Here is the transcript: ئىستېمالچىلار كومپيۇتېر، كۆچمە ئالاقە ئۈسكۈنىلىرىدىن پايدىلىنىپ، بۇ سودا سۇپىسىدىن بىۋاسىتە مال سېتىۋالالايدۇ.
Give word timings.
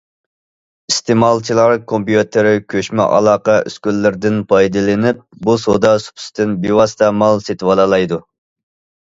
ئىستېمالچىلار 0.91 1.73
كومپيۇتېر، 1.91 2.49
كۆچمە 2.75 3.05
ئالاقە 3.17 3.59
ئۈسكۈنىلىرىدىن 3.67 4.41
پايدىلىنىپ، 4.55 5.21
بۇ 5.45 5.57
سودا 5.67 5.93
سۇپىسىدىن 6.07 6.57
بىۋاسىتە 6.67 7.13
مال 7.21 7.45
سېتىۋالالايدۇ. 7.51 8.21